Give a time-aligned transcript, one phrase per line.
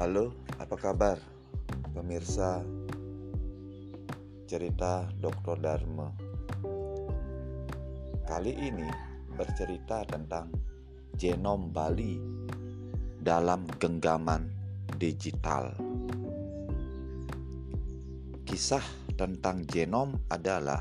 [0.00, 1.20] Halo, apa kabar?
[1.92, 2.64] Pemirsa
[4.48, 5.60] cerita Dr.
[5.60, 6.08] Dharma.
[8.24, 8.88] Kali ini
[9.36, 10.56] bercerita tentang
[11.20, 12.16] genom Bali
[13.20, 14.48] dalam genggaman
[14.96, 15.76] digital.
[18.48, 20.80] Kisah tentang genom adalah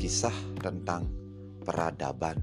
[0.00, 1.04] kisah tentang
[1.68, 2.40] peradaban.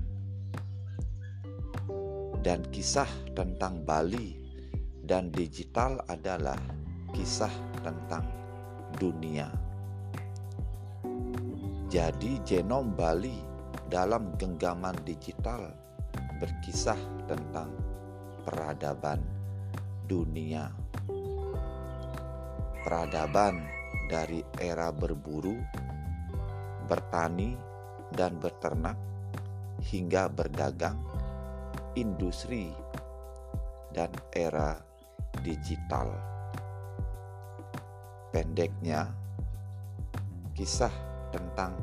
[2.46, 4.45] Dan kisah tentang Bali
[5.06, 6.58] dan digital adalah
[7.14, 7.54] kisah
[7.86, 8.26] tentang
[8.98, 9.48] dunia.
[11.86, 13.38] Jadi genom Bali
[13.86, 15.70] dalam genggaman digital
[16.42, 16.98] berkisah
[17.30, 17.70] tentang
[18.42, 19.22] peradaban
[20.10, 20.74] dunia.
[22.82, 23.66] Peradaban
[24.10, 25.58] dari era berburu,
[26.90, 27.58] bertani,
[28.14, 28.98] dan berternak
[29.90, 30.98] hingga berdagang,
[31.98, 32.70] industri,
[33.90, 34.85] dan era
[35.42, 36.12] digital.
[38.32, 39.10] Pendeknya,
[40.56, 40.92] kisah
[41.32, 41.76] tentang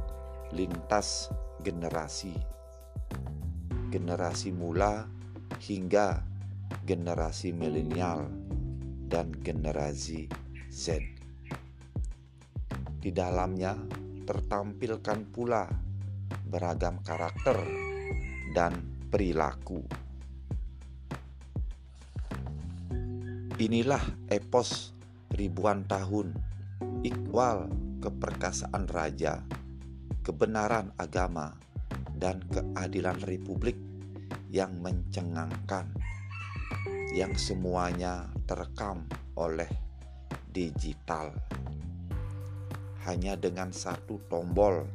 [0.53, 1.33] lintas
[1.65, 2.37] generasi,
[3.89, 5.09] generasi mula
[5.61, 6.21] hingga
[6.85, 8.29] generasi milenial
[9.09, 10.29] dan generasi
[10.73, 11.01] Z.
[13.03, 13.77] Di dalamnya
[14.25, 15.69] tertampilkan pula
[16.49, 17.59] beragam karakter
[18.53, 18.73] dan
[19.13, 19.85] perilaku.
[23.61, 24.01] Inilah
[24.33, 24.97] epos
[25.29, 26.33] ribuan tahun
[27.05, 27.69] ikwal
[28.01, 29.45] keperkasaan raja,
[30.25, 31.53] kebenaran agama,
[32.17, 33.77] dan keadilan republik
[34.49, 35.93] yang mencengangkan,
[37.13, 39.05] yang semuanya terekam
[39.37, 39.69] oleh
[40.49, 41.37] digital
[43.05, 44.89] hanya dengan satu tombol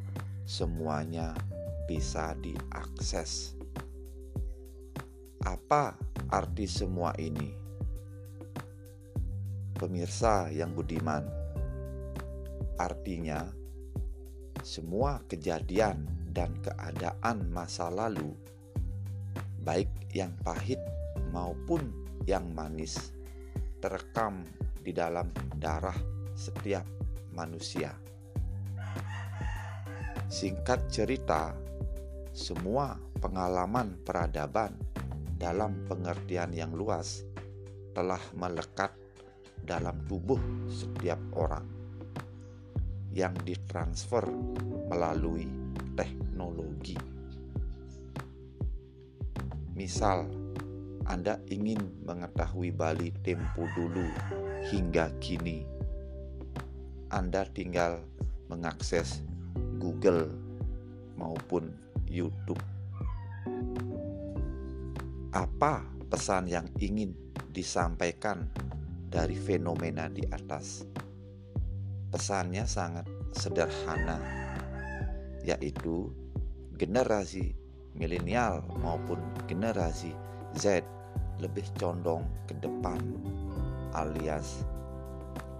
[0.49, 1.37] semuanya
[1.85, 3.53] bisa diakses.
[5.45, 5.93] Apa
[6.33, 7.66] arti semua ini?
[9.77, 11.21] Pemirsa yang budiman,
[12.81, 13.45] artinya
[14.65, 16.01] semua kejadian
[16.33, 18.33] dan keadaan masa lalu,
[19.61, 19.85] baik
[20.17, 20.81] yang pahit
[21.29, 21.93] maupun
[22.25, 23.13] yang manis,
[23.77, 24.49] terekam
[24.81, 25.29] di dalam
[25.61, 25.97] darah
[26.33, 26.89] setiap
[27.37, 27.93] manusia.
[30.25, 31.53] Singkat cerita,
[32.33, 34.73] semua pengalaman peradaban
[35.37, 37.21] dalam pengertian yang luas
[37.93, 38.89] telah melekat
[39.67, 40.39] dalam tubuh
[40.71, 41.67] setiap orang
[43.11, 44.23] yang ditransfer
[44.87, 45.51] melalui
[45.99, 46.95] teknologi.
[49.75, 50.25] Misal,
[51.03, 54.07] Anda ingin mengetahui Bali tempo dulu
[54.71, 55.77] hingga kini
[57.07, 58.03] anda tinggal
[58.51, 59.23] mengakses
[59.79, 60.27] Google
[61.15, 61.71] maupun
[62.03, 62.59] YouTube.
[65.31, 67.15] Apa pesan yang ingin
[67.55, 68.51] disampaikan
[69.07, 70.83] dari fenomena di atas?
[72.11, 74.19] Pesannya sangat sederhana,
[75.43, 76.11] yaitu
[76.75, 77.55] generasi
[77.97, 79.17] milenial maupun
[79.49, 80.13] generasi
[80.53, 80.85] Z
[81.41, 83.01] lebih condong ke depan
[83.97, 84.65] alias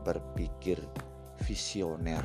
[0.05, 0.77] berpikir
[1.43, 2.23] visioner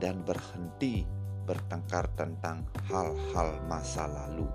[0.00, 1.06] dan berhenti
[1.46, 4.48] bertengkar tentang hal-hal masa lalu.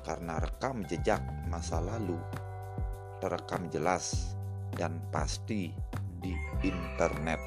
[0.00, 2.16] Karena rekam jejak masa lalu
[3.24, 4.36] terekam jelas
[4.76, 5.72] dan pasti
[6.20, 7.40] di internet.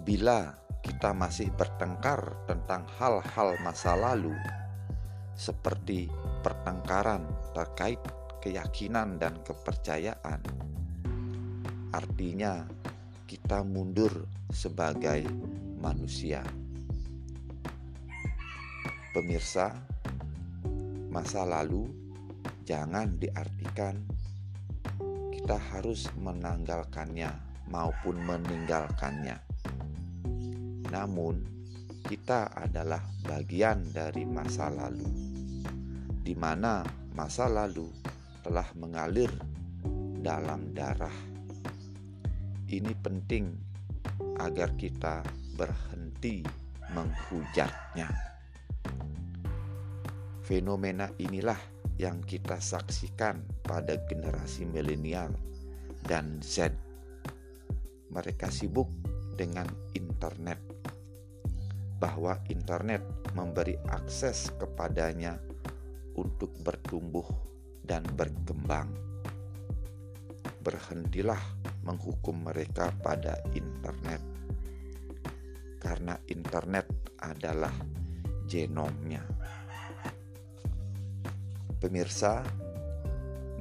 [0.00, 4.32] Bila kita masih bertengkar tentang hal-hal masa lalu,
[5.36, 6.08] seperti
[6.40, 8.00] pertengkaran terkait
[8.40, 10.40] keyakinan dan kepercayaan,
[11.92, 12.64] artinya
[13.28, 15.28] kita mundur sebagai
[15.76, 16.40] manusia.
[19.12, 19.76] Pemirsa,
[21.12, 22.05] masa lalu
[22.66, 23.94] jangan diartikan
[25.30, 27.30] kita harus menanggalkannya
[27.70, 29.38] maupun meninggalkannya.
[30.90, 31.46] Namun,
[32.02, 35.06] kita adalah bagian dari masa lalu,
[36.26, 36.82] di mana
[37.14, 37.86] masa lalu
[38.42, 39.30] telah mengalir
[40.18, 41.14] dalam darah
[42.66, 43.46] ini penting
[44.42, 45.22] agar kita
[45.54, 46.42] berhenti
[46.90, 48.10] menghujatnya.
[50.42, 55.32] Fenomena inilah yang kita saksikan pada generasi milenial
[56.04, 56.72] dan Z.
[58.12, 58.88] Mereka sibuk
[59.36, 59.66] dengan
[59.96, 60.60] internet,
[61.96, 65.36] bahwa internet memberi akses kepadanya
[66.16, 67.26] untuk bertumbuh
[67.84, 68.88] dan berkembang.
[70.64, 71.40] Berhentilah
[71.84, 74.20] menghukum mereka pada internet,
[75.80, 76.88] karena internet
[77.20, 77.72] adalah
[78.48, 79.24] genomnya.
[81.86, 82.42] Pemirsa,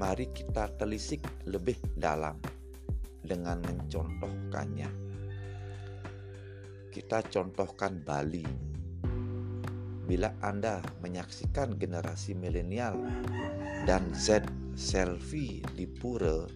[0.01, 2.41] mari kita telisik lebih dalam
[3.21, 4.89] dengan mencontohkannya.
[6.89, 8.41] Kita contohkan Bali.
[10.09, 12.97] Bila Anda menyaksikan generasi milenial
[13.85, 16.49] dan Z selfie di pura,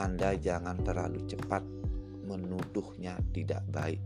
[0.00, 1.68] Anda jangan terlalu cepat
[2.24, 4.00] menuduhnya tidak baik.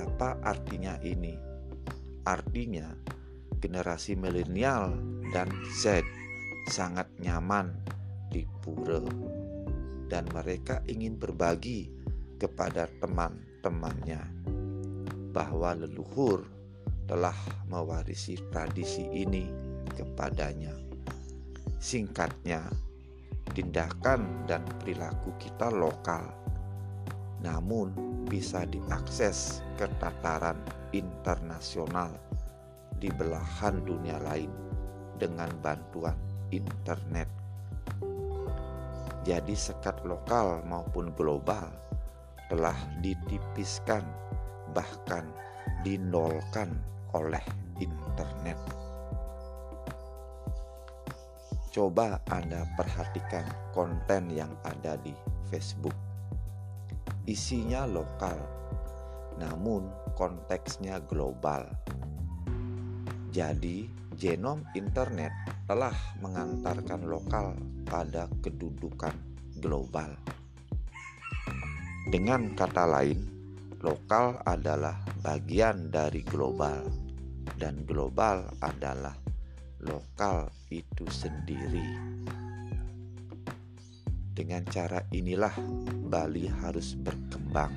[0.00, 1.36] Apa artinya ini?
[2.24, 3.17] Artinya,
[3.58, 4.94] generasi milenial
[5.34, 6.02] dan Z
[6.70, 7.74] sangat nyaman
[8.30, 9.02] di pura
[10.08, 11.92] dan mereka ingin berbagi
[12.40, 14.22] kepada teman-temannya
[15.34, 16.48] bahwa leluhur
[17.08, 17.36] telah
[17.68, 19.48] mewarisi tradisi ini
[19.96, 20.72] kepadanya.
[21.78, 22.68] Singkatnya,
[23.54, 26.26] tindakan dan perilaku kita lokal,
[27.40, 27.92] namun
[28.28, 30.58] bisa diakses ke tataran
[30.92, 32.27] internasional
[32.98, 34.50] di belahan dunia lain
[35.18, 36.18] dengan bantuan
[36.50, 37.30] internet.
[39.26, 41.68] Jadi sekat lokal maupun global
[42.48, 44.02] telah ditipiskan
[44.72, 45.26] bahkan
[45.84, 46.74] dinolkan
[47.14, 47.42] oleh
[47.78, 48.58] internet.
[51.68, 55.12] Coba Anda perhatikan konten yang ada di
[55.52, 55.94] Facebook.
[57.28, 58.40] Isinya lokal,
[59.36, 59.86] namun
[60.16, 61.68] konteksnya global.
[63.38, 63.86] Jadi,
[64.18, 65.30] genom internet
[65.70, 67.54] telah mengantarkan lokal
[67.86, 69.14] pada kedudukan
[69.62, 70.10] global.
[72.10, 73.22] Dengan kata lain,
[73.78, 76.82] lokal adalah bagian dari global,
[77.54, 79.14] dan global adalah
[79.86, 81.94] lokal itu sendiri.
[84.34, 85.54] Dengan cara inilah
[86.10, 87.70] Bali harus berkembang.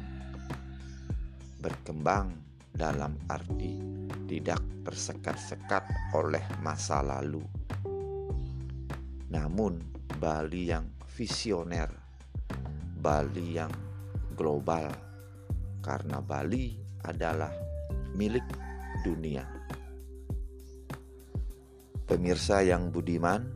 [1.61, 2.33] Berkembang
[2.73, 4.00] dalam arti
[4.31, 7.43] tidak tersekat-sekat oleh masa lalu
[9.31, 9.79] namun
[10.19, 11.87] Bali yang visioner,
[12.99, 13.71] Bali yang
[14.35, 14.91] global,
[15.79, 16.75] karena Bali
[17.07, 17.49] adalah
[18.11, 18.43] milik
[19.07, 19.47] dunia.
[22.03, 23.47] Pemirsa yang budiman,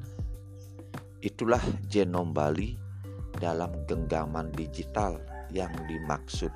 [1.19, 1.62] itulah
[1.92, 2.80] genom Bali
[3.36, 5.19] dalam genggaman digital
[5.51, 6.56] yang dimaksud.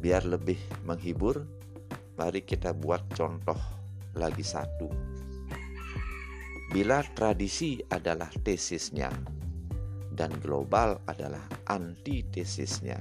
[0.00, 0.56] Biar lebih
[0.88, 1.44] menghibur,
[2.16, 3.58] mari kita buat contoh
[4.16, 5.12] lagi satu
[6.72, 9.12] Bila tradisi adalah tesisnya
[10.08, 12.96] dan global adalah antitesisnya,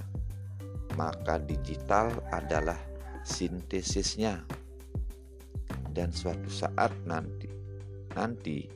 [0.99, 2.75] maka digital adalah
[3.23, 4.43] sintesisnya.
[5.87, 7.47] Dan suatu saat nanti
[8.11, 8.67] nanti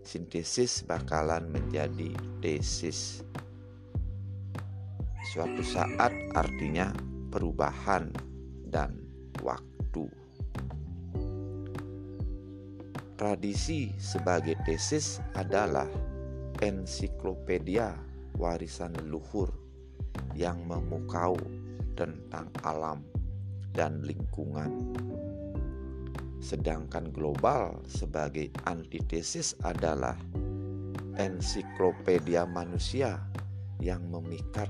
[0.00, 3.20] sintesis bakalan menjadi tesis.
[5.28, 6.88] Suatu saat artinya
[7.28, 8.08] perubahan
[8.64, 9.05] dan
[9.42, 10.06] waktu.
[13.16, 15.88] Tradisi sebagai tesis adalah
[16.60, 17.96] ensiklopedia
[18.36, 19.48] warisan leluhur
[20.36, 21.36] yang memukau
[21.96, 23.00] tentang alam
[23.72, 24.92] dan lingkungan.
[26.44, 30.14] Sedangkan global sebagai antitesis adalah
[31.16, 33.16] ensiklopedia manusia
[33.80, 34.68] yang memikat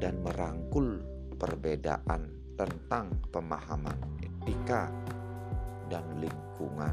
[0.00, 1.04] dan merangkul
[1.36, 4.90] perbedaan tentang pemahaman etika
[5.86, 6.90] dan lingkungan.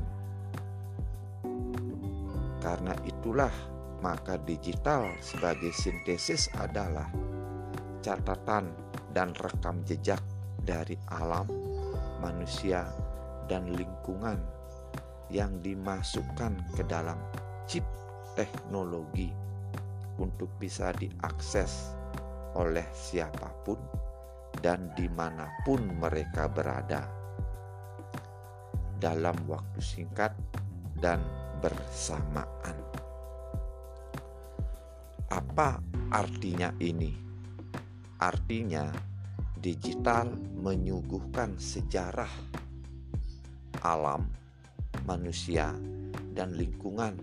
[2.61, 3.51] Karena itulah,
[4.05, 7.09] maka digital sebagai sintesis adalah
[8.05, 8.69] catatan
[9.09, 10.21] dan rekam jejak
[10.61, 11.49] dari alam,
[12.21, 12.85] manusia,
[13.49, 14.37] dan lingkungan
[15.33, 17.17] yang dimasukkan ke dalam
[17.65, 17.85] chip
[18.37, 19.33] teknologi
[20.21, 21.97] untuk bisa diakses
[22.53, 24.04] oleh siapa pun
[24.65, 27.05] dan di mana pun mereka berada
[28.97, 30.33] dalam waktu singkat
[30.97, 31.21] dan
[31.61, 32.73] bersamaan.
[35.29, 35.77] Apa
[36.09, 37.13] artinya ini?
[38.17, 38.89] Artinya,
[39.61, 42.33] digital menyuguhkan sejarah
[43.85, 44.25] alam,
[45.05, 45.77] manusia,
[46.33, 47.13] dan lingkungan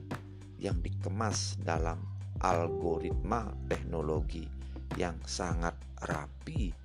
[0.63, 1.99] yang dikemas dalam
[2.39, 4.47] algoritma teknologi
[4.95, 5.75] yang sangat
[6.07, 6.82] rapi,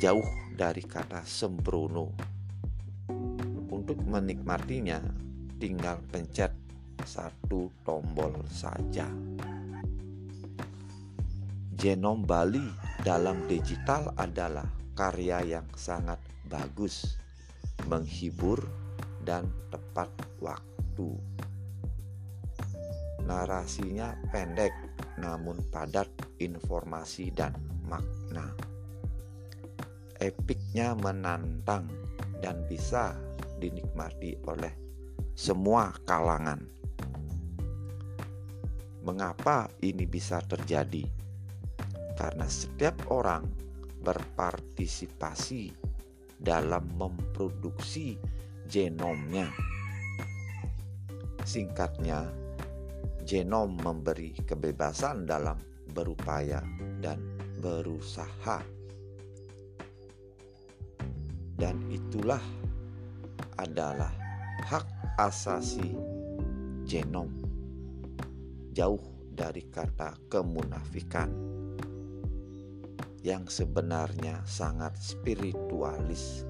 [0.00, 0.24] jauh
[0.56, 2.16] dari kata sembrono.
[3.68, 4.96] Untuk menikmatinya,
[5.60, 6.56] tinggal pencet
[7.04, 9.04] satu tombol saja.
[11.76, 12.64] Genom Bali
[13.04, 14.64] dalam digital adalah
[14.96, 16.16] karya yang sangat
[16.48, 17.20] bagus,
[17.84, 18.64] menghibur,
[19.20, 20.08] dan tepat
[20.40, 21.12] waktu.
[23.28, 24.72] Narasinya pendek
[25.20, 26.08] namun padat
[26.40, 27.52] informasi dan
[27.84, 28.59] makna.
[30.20, 31.88] Epiknya menantang
[32.44, 33.16] dan bisa
[33.56, 34.68] dinikmati oleh
[35.32, 36.60] semua kalangan.
[39.00, 41.08] Mengapa ini bisa terjadi?
[42.20, 43.48] Karena setiap orang
[44.04, 45.72] berpartisipasi
[46.36, 48.20] dalam memproduksi
[48.68, 49.48] genomnya.
[51.48, 52.28] Singkatnya,
[53.24, 55.56] genom memberi kebebasan dalam
[55.96, 56.60] berupaya
[57.00, 57.24] dan
[57.64, 58.79] berusaha.
[61.60, 62.40] Dan itulah
[63.60, 64.08] adalah
[64.64, 65.92] hak asasi
[66.88, 67.28] genom.
[68.72, 71.28] Jauh dari kata kemunafikan
[73.20, 76.48] yang sebenarnya sangat spiritualis.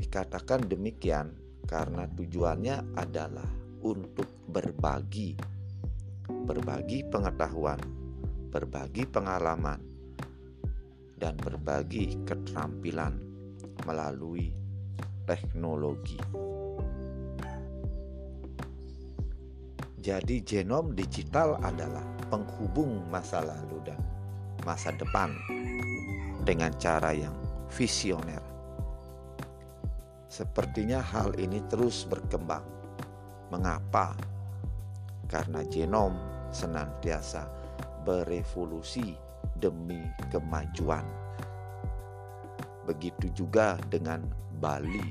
[0.00, 1.36] Dikatakan demikian
[1.68, 3.46] karena tujuannya adalah
[3.84, 5.36] untuk berbagi,
[6.48, 7.80] berbagi pengetahuan,
[8.48, 9.89] berbagi pengalaman,
[11.20, 13.20] dan berbagi keterampilan
[13.84, 14.48] melalui
[15.28, 16.16] teknologi.
[20.00, 24.00] Jadi, genom digital adalah penghubung masa lalu dan
[24.64, 25.36] masa depan
[26.48, 27.36] dengan cara yang
[27.68, 28.40] visioner.
[30.32, 32.64] Sepertinya hal ini terus berkembang.
[33.52, 34.16] Mengapa?
[35.28, 36.16] Karena genom
[36.48, 37.44] senantiasa
[38.08, 39.29] berevolusi
[39.60, 40.00] demi
[40.32, 41.04] kemajuan.
[42.88, 44.24] Begitu juga dengan
[44.58, 45.04] Bali.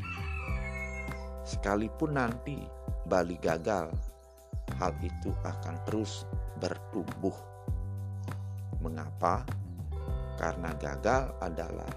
[1.45, 2.59] Sekalipun nanti
[3.05, 3.93] Bali gagal,
[4.81, 6.25] hal itu akan terus
[6.59, 7.33] bertumbuh
[8.79, 9.43] Mengapa?
[10.39, 11.91] Karena gagal adalah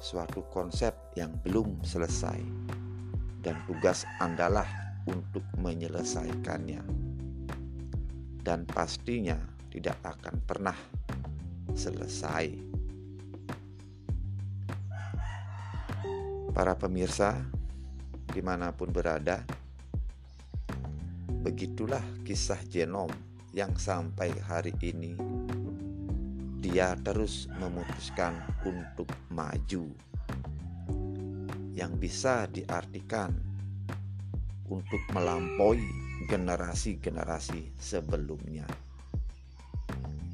[0.00, 2.40] suatu konsep yang belum selesai,
[3.44, 4.64] dan tugas Andalah
[5.04, 6.80] untuk menyelesaikannya,
[8.40, 9.36] dan pastinya
[9.68, 10.76] tidak akan pernah
[11.74, 12.54] selesai.
[16.50, 17.40] Para pemirsa,
[18.30, 19.42] di mana pun berada,
[21.40, 23.08] begitulah kisah genom
[23.50, 25.16] yang sampai hari ini
[26.60, 28.36] dia terus memutuskan
[28.68, 29.88] untuk maju,
[31.72, 33.32] yang bisa diartikan
[34.68, 35.82] untuk melampaui
[36.28, 38.68] generasi-generasi sebelumnya.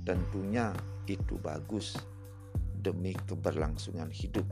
[0.03, 0.75] Tentunya
[1.07, 1.97] itu bagus
[2.83, 4.47] demi keberlangsungan hidup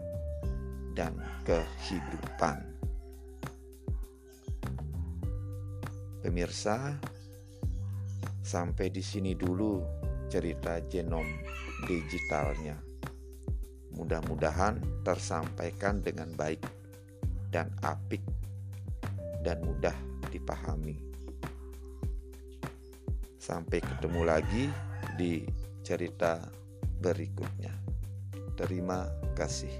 [0.94, 2.62] dan kehidupan.
[6.24, 6.96] Pemirsa,
[8.40, 9.82] sampai di sini dulu
[10.32, 11.26] cerita genom
[11.84, 12.80] digitalnya.
[13.94, 16.64] Mudah-mudahan tersampaikan dengan baik
[17.54, 18.24] dan apik
[19.46, 19.94] dan mudah
[20.32, 20.98] dipahami.
[23.38, 24.64] Sampai ketemu lagi
[25.14, 25.44] di
[25.84, 26.40] cerita
[27.04, 27.76] berikutnya.
[28.56, 29.04] Terima
[29.36, 29.70] kasih.